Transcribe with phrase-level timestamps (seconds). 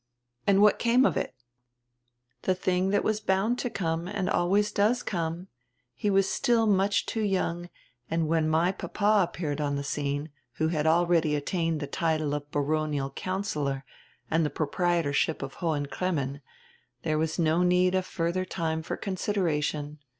[0.47, 1.35] "And what came of it?"
[2.41, 5.45] "The tiling that was bound to come and always does come.
[5.93, 7.69] He was still much too young
[8.09, 12.49] and when my papa appealed on die scene, who had already attained die title of
[12.49, 13.85] baronial councillor
[14.31, 16.41] and die proprietorship of Hohen Cremmen,
[17.05, 19.99] diere was no need of furdier time for considera tion.